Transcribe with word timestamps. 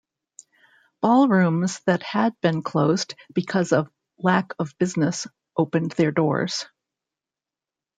Ballrooms 1.03 1.79
that 1.85 2.01
had 2.01 2.33
been 2.41 2.63
closed 2.63 3.13
because 3.35 3.71
of 3.71 3.87
lack 4.17 4.53
of 4.57 4.75
business 4.79 5.27
opened 5.55 5.91
their 5.91 6.11
doors. 6.11 6.65